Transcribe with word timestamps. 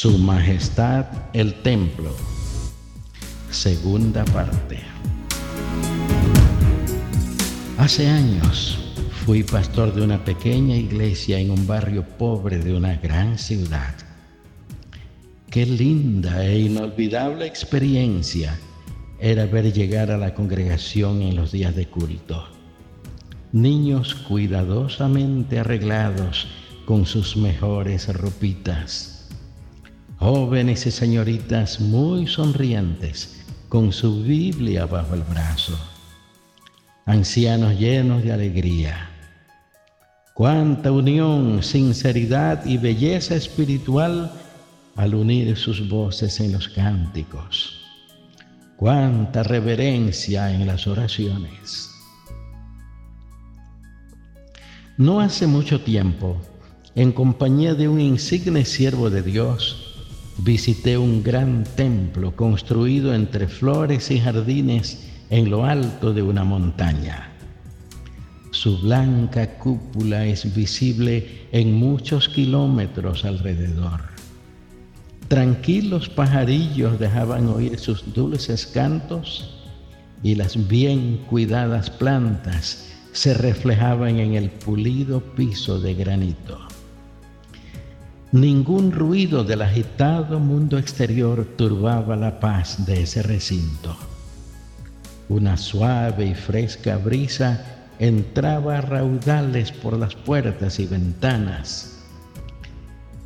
Su 0.00 0.16
Majestad 0.16 1.04
el 1.34 1.52
Templo. 1.60 2.16
Segunda 3.50 4.24
parte. 4.24 4.78
Hace 7.76 8.08
años 8.08 8.78
fui 9.26 9.42
pastor 9.42 9.94
de 9.94 10.00
una 10.00 10.24
pequeña 10.24 10.74
iglesia 10.74 11.38
en 11.38 11.50
un 11.50 11.66
barrio 11.66 12.02
pobre 12.16 12.60
de 12.60 12.74
una 12.74 12.94
gran 12.94 13.36
ciudad. 13.36 13.94
Qué 15.50 15.66
linda 15.66 16.46
e 16.46 16.60
inolvidable 16.60 17.44
experiencia 17.44 18.58
era 19.18 19.44
ver 19.44 19.70
llegar 19.70 20.10
a 20.10 20.16
la 20.16 20.32
congregación 20.32 21.20
en 21.20 21.36
los 21.36 21.52
días 21.52 21.76
de 21.76 21.88
culto. 21.88 22.48
Niños 23.52 24.14
cuidadosamente 24.14 25.58
arreglados 25.58 26.48
con 26.86 27.04
sus 27.04 27.36
mejores 27.36 28.08
ropitas 28.08 29.19
jóvenes 30.20 30.84
y 30.84 30.90
señoritas 30.90 31.80
muy 31.80 32.26
sonrientes 32.26 33.42
con 33.70 33.90
su 33.90 34.22
Biblia 34.22 34.84
bajo 34.84 35.14
el 35.14 35.22
brazo, 35.22 35.78
ancianos 37.06 37.78
llenos 37.78 38.22
de 38.22 38.30
alegría. 38.30 39.08
Cuánta 40.34 40.92
unión, 40.92 41.62
sinceridad 41.62 42.66
y 42.66 42.76
belleza 42.76 43.34
espiritual 43.34 44.30
al 44.94 45.14
unir 45.14 45.56
sus 45.56 45.88
voces 45.88 46.38
en 46.40 46.52
los 46.52 46.68
cánticos. 46.68 47.80
Cuánta 48.76 49.42
reverencia 49.42 50.52
en 50.52 50.66
las 50.66 50.86
oraciones. 50.86 51.90
No 54.98 55.20
hace 55.20 55.46
mucho 55.46 55.80
tiempo, 55.80 56.36
en 56.94 57.12
compañía 57.12 57.74
de 57.74 57.88
un 57.88 58.00
insigne 58.00 58.66
siervo 58.66 59.08
de 59.08 59.22
Dios, 59.22 59.79
visité 60.42 60.96
un 60.96 61.22
gran 61.22 61.64
templo 61.76 62.34
construido 62.34 63.14
entre 63.14 63.46
flores 63.46 64.10
y 64.10 64.20
jardines 64.20 65.06
en 65.28 65.50
lo 65.50 65.64
alto 65.64 66.12
de 66.12 66.22
una 66.22 66.44
montaña. 66.44 67.30
Su 68.50 68.78
blanca 68.78 69.58
cúpula 69.58 70.26
es 70.26 70.54
visible 70.54 71.46
en 71.52 71.74
muchos 71.74 72.28
kilómetros 72.28 73.24
alrededor. 73.24 74.00
Tranquilos 75.28 76.08
pajarillos 76.08 76.98
dejaban 76.98 77.46
oír 77.46 77.78
sus 77.78 78.12
dulces 78.12 78.66
cantos 78.66 79.68
y 80.22 80.34
las 80.34 80.68
bien 80.68 81.18
cuidadas 81.28 81.90
plantas 81.90 82.88
se 83.12 83.34
reflejaban 83.34 84.18
en 84.18 84.34
el 84.34 84.50
pulido 84.50 85.20
piso 85.34 85.80
de 85.80 85.94
granito. 85.94 86.69
Ningún 88.32 88.92
ruido 88.92 89.42
del 89.42 89.60
agitado 89.62 90.38
mundo 90.38 90.78
exterior 90.78 91.44
turbaba 91.56 92.14
la 92.14 92.38
paz 92.38 92.86
de 92.86 93.02
ese 93.02 93.24
recinto. 93.24 93.96
Una 95.28 95.56
suave 95.56 96.26
y 96.26 96.34
fresca 96.36 96.96
brisa 96.96 97.64
entraba 97.98 98.78
a 98.78 98.80
raudales 98.82 99.72
por 99.72 99.98
las 99.98 100.14
puertas 100.14 100.78
y 100.78 100.86
ventanas. 100.86 101.98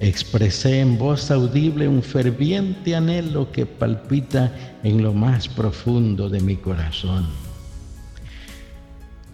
Expresé 0.00 0.80
en 0.80 0.96
voz 0.96 1.30
audible 1.30 1.86
un 1.86 2.02
ferviente 2.02 2.96
anhelo 2.96 3.52
que 3.52 3.66
palpita 3.66 4.52
en 4.82 5.02
lo 5.02 5.12
más 5.12 5.48
profundo 5.48 6.30
de 6.30 6.40
mi 6.40 6.56
corazón. 6.56 7.26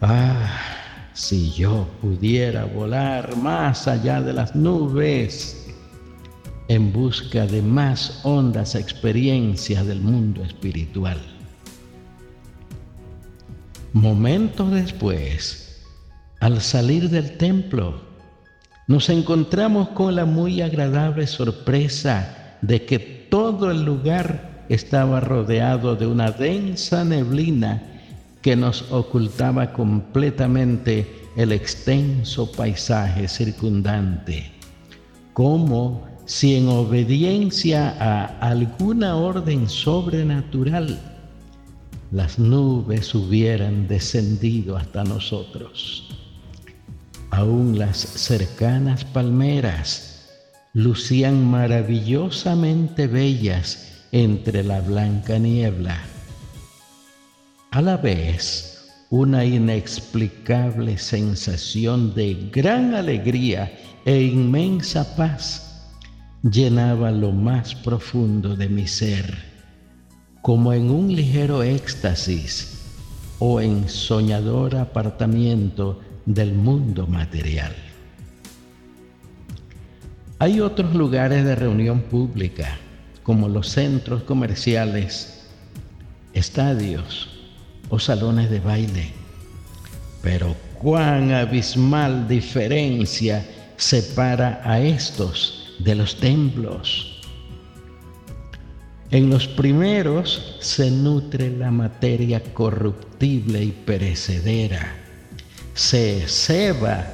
Ah, 0.01 0.51
si 1.13 1.53
yo 1.53 1.87
pudiera 2.01 2.65
volar 2.65 3.37
más 3.37 3.87
allá 3.87 4.21
de 4.21 4.33
las 4.33 4.57
nubes 4.57 5.60
en 6.71 6.93
busca 6.93 7.49
de 7.49 7.63
más 7.63 8.21
hondas 8.23 8.77
experiencias 8.77 9.85
del 9.89 10.01
mundo 10.01 10.45
espiritual. 10.45 11.19
Momentos 13.93 14.71
después, 14.71 15.83
al 16.39 16.61
salir 16.61 17.11
del 17.11 17.37
templo, 17.39 18.01
nos 18.87 19.09
encontramos 19.09 19.89
con 19.89 20.15
la 20.15 20.25
muy 20.25 20.63
agradable 20.63 21.27
sorpresa 21.27 22.57
de 22.63 22.87
que 22.87 23.01
todo 23.01 23.73
el 23.73 23.85
lugar 23.85 24.65
estaba 24.69 25.19
rodeado 25.19 25.97
de 25.97 26.07
una 26.07 26.31
densa 26.31 27.03
neblina 27.03 27.83
que 28.43 28.55
nos 28.55 28.93
ocultaba 28.93 29.73
completamente 29.73 31.27
el 31.35 31.51
extenso 31.51 32.53
paisaje 32.53 33.27
circundante, 33.27 34.53
como 35.33 36.10
si 36.31 36.55
en 36.55 36.69
obediencia 36.69 37.91
a 37.99 38.27
alguna 38.39 39.17
orden 39.17 39.69
sobrenatural 39.69 40.97
las 42.13 42.39
nubes 42.39 43.13
hubieran 43.17 43.89
descendido 43.89 44.77
hasta 44.77 45.03
nosotros. 45.03 46.09
Aún 47.33 47.81
las 47.81 47.97
cercanas 47.99 49.05
palmeras 49.05 50.31
lucían 50.73 51.45
maravillosamente 51.51 53.09
bellas 53.09 54.05
entre 54.13 54.63
la 54.63 54.81
blanca 54.83 55.37
niebla. 55.37 55.99
A 57.73 57.83
la 57.83 57.97
vez, 57.97 58.89
una 59.11 59.45
inexplicable 59.45 60.97
sensación 60.97 62.15
de 62.15 62.51
gran 62.53 62.95
alegría 62.95 63.77
e 64.05 64.23
inmensa 64.23 65.17
paz 65.17 65.70
llenaba 66.43 67.11
lo 67.11 67.33
más 67.33 67.75
profundo 67.75 68.57
de 68.57 68.69
mi 68.69 68.87
ser, 68.87 69.39
como 70.41 70.73
en 70.73 70.91
un 70.91 71.15
ligero 71.15 71.63
éxtasis 71.63 72.79
o 73.39 73.61
en 73.61 73.89
soñador 73.89 74.77
apartamiento 74.77 76.01
del 76.25 76.55
mundo 76.55 77.07
material. 77.07 77.75
Hay 80.39 80.61
otros 80.61 80.95
lugares 80.95 81.45
de 81.45 81.55
reunión 81.55 82.01
pública, 82.01 82.79
como 83.23 83.49
los 83.49 83.69
centros 83.69 84.23
comerciales, 84.23 85.47
estadios 86.33 87.29
o 87.91 87.99
salones 87.99 88.51
de 88.51 88.61
baile. 88.61 89.13
Pero 90.23 90.57
cuán 90.79 91.33
abismal 91.33 92.27
diferencia 92.27 93.47
separa 93.77 94.63
a 94.65 94.81
estos 94.81 95.60
de 95.85 95.95
los 95.95 96.17
templos. 96.17 97.17
En 99.11 99.29
los 99.29 99.49
primeros 99.49 100.57
se 100.61 100.91
nutre 100.91 101.51
la 101.51 101.71
materia 101.71 102.43
corruptible 102.55 103.65
y 103.65 103.73
perecedera. 103.73 104.95
Se 105.75 106.29
ceba 106.29 107.07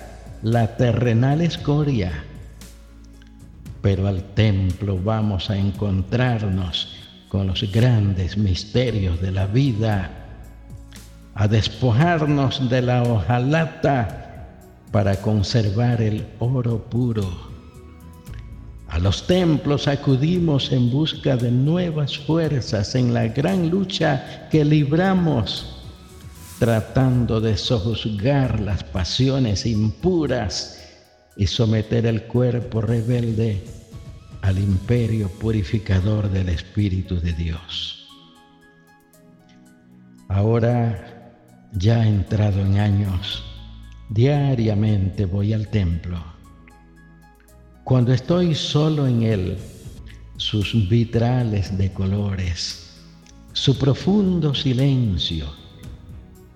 la 0.42 0.76
terrenal 0.76 1.40
escoria. 1.40 2.24
Pero 3.80 4.06
al 4.08 4.34
templo 4.34 4.98
vamos 5.02 5.48
a 5.48 5.56
encontrarnos 5.56 6.96
con 7.28 7.46
los 7.46 7.62
grandes 7.72 8.36
misterios 8.36 9.20
de 9.20 9.30
la 9.30 9.46
vida, 9.46 10.10
a 11.34 11.48
despojarnos 11.48 12.68
de 12.68 12.82
la 12.82 13.02
hojalata 13.02 14.48
para 14.90 15.16
conservar 15.16 16.02
el 16.02 16.26
oro 16.40 16.84
puro 16.84 17.55
a 18.96 18.98
los 18.98 19.26
templos 19.26 19.88
acudimos 19.88 20.72
en 20.72 20.90
busca 20.90 21.36
de 21.36 21.50
nuevas 21.50 22.16
fuerzas 22.16 22.94
en 22.94 23.12
la 23.12 23.28
gran 23.28 23.68
lucha 23.68 24.48
que 24.50 24.64
libramos, 24.64 25.82
tratando 26.58 27.38
de 27.38 27.58
sojuzgar 27.58 28.58
las 28.58 28.82
pasiones 28.84 29.66
impuras 29.66 30.82
y 31.36 31.46
someter 31.46 32.06
el 32.06 32.22
cuerpo 32.22 32.80
rebelde 32.80 33.62
al 34.40 34.58
imperio 34.58 35.28
purificador 35.28 36.30
del 36.30 36.48
Espíritu 36.48 37.20
de 37.20 37.34
Dios. 37.34 38.08
Ahora, 40.28 41.34
ya 41.72 42.08
entrado 42.08 42.62
en 42.62 42.78
años, 42.78 43.44
diariamente 44.08 45.26
voy 45.26 45.52
al 45.52 45.68
templo 45.68 46.35
cuando 47.86 48.12
estoy 48.12 48.52
solo 48.56 49.06
en 49.06 49.22
Él, 49.22 49.58
sus 50.38 50.88
vitrales 50.88 51.78
de 51.78 51.92
colores, 51.92 52.96
su 53.52 53.78
profundo 53.78 54.56
silencio 54.56 55.46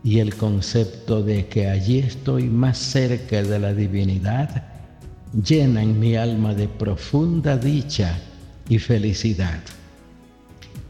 y 0.02 0.18
el 0.18 0.34
concepto 0.34 1.22
de 1.22 1.46
que 1.46 1.68
allí 1.68 2.00
estoy 2.00 2.48
más 2.48 2.78
cerca 2.78 3.44
de 3.44 3.60
la 3.60 3.72
divinidad, 3.72 4.64
llenan 5.46 6.00
mi 6.00 6.16
alma 6.16 6.52
de 6.52 6.66
profunda 6.66 7.56
dicha 7.56 8.18
y 8.68 8.80
felicidad. 8.80 9.60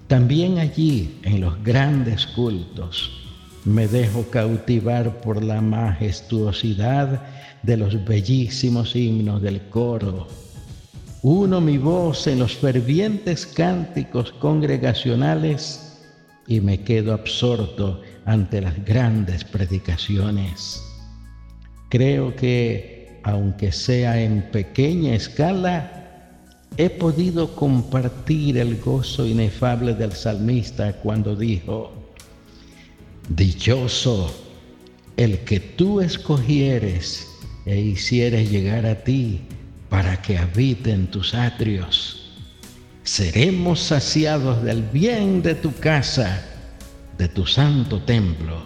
También 0.06 0.58
allí, 0.58 1.20
en 1.22 1.42
los 1.42 1.62
grandes 1.62 2.26
cultos, 2.28 3.19
me 3.64 3.88
dejo 3.88 4.24
cautivar 4.30 5.20
por 5.20 5.42
la 5.42 5.60
majestuosidad 5.60 7.22
de 7.62 7.76
los 7.76 8.04
bellísimos 8.04 8.96
himnos 8.96 9.42
del 9.42 9.60
coro 9.68 10.26
uno 11.22 11.60
mi 11.60 11.76
voz 11.76 12.26
en 12.28 12.38
los 12.38 12.56
fervientes 12.56 13.44
cánticos 13.44 14.32
congregacionales 14.32 15.98
y 16.46 16.62
me 16.62 16.80
quedo 16.82 17.12
absorto 17.12 18.00
ante 18.24 18.62
las 18.62 18.82
grandes 18.86 19.44
predicaciones. 19.44 20.82
Creo 21.90 22.34
que, 22.34 23.20
aunque 23.22 23.70
sea 23.70 24.18
en 24.18 24.50
pequeña 24.50 25.14
escala, 25.14 26.30
he 26.78 26.88
podido 26.88 27.54
compartir 27.54 28.56
el 28.56 28.80
gozo 28.80 29.26
inefable 29.26 29.92
del 29.92 30.12
salmista 30.12 30.94
cuando 30.94 31.36
dijo, 31.36 31.92
Dichoso 33.30 34.34
el 35.16 35.38
que 35.44 35.60
tú 35.60 36.00
escogieres 36.00 37.28
e 37.64 37.78
hicieres 37.78 38.50
llegar 38.50 38.84
a 38.86 39.04
ti 39.04 39.40
para 39.88 40.20
que 40.20 40.36
habite 40.36 40.90
en 40.90 41.06
tus 41.08 41.32
atrios. 41.34 42.32
Seremos 43.04 43.78
saciados 43.80 44.64
del 44.64 44.82
bien 44.82 45.42
de 45.42 45.54
tu 45.54 45.72
casa, 45.76 46.44
de 47.18 47.28
tu 47.28 47.46
santo 47.46 48.02
templo. 48.02 48.64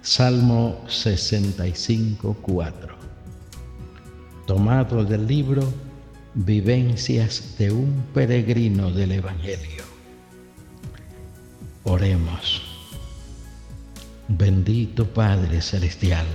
Salmo 0.00 0.82
65, 0.88 2.34
4. 2.40 2.96
Tomado 4.46 5.04
del 5.04 5.26
libro 5.26 5.70
Vivencias 6.32 7.56
de 7.58 7.72
un 7.72 8.04
peregrino 8.14 8.90
del 8.90 9.12
Evangelio. 9.12 9.84
Oremos. 11.84 12.65
Bendito 14.28 15.06
Padre 15.06 15.60
Celestial, 15.60 16.26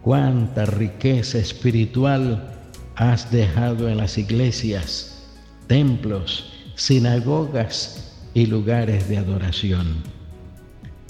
cuánta 0.00 0.64
riqueza 0.64 1.38
espiritual 1.38 2.54
has 2.94 3.30
dejado 3.32 3.88
en 3.88 3.96
las 3.96 4.16
iglesias, 4.16 5.24
templos, 5.66 6.52
sinagogas 6.76 8.12
y 8.32 8.46
lugares 8.46 9.08
de 9.08 9.18
adoración. 9.18 10.04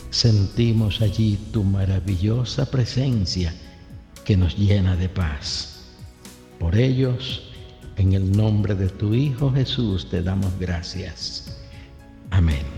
Sentimos 0.09 1.03
allí 1.03 1.39
tu 1.53 1.65
maravillosa 1.65 2.71
presencia 2.71 3.55
que 4.25 4.39
nos 4.39 4.57
llena 4.57 4.97
de 4.97 5.11
paz. 5.11 5.85
Por 6.59 6.77
ellos, 6.77 7.53
en 7.97 8.15
el 8.15 8.33
nombre 8.33 8.75
de 8.75 8.89
tu 8.89 9.13
Hijo 9.13 9.53
Jesús 9.53 10.09
te 10.09 10.23
damos 10.23 10.59
gracias. 10.59 11.59
Amén. 12.31 12.78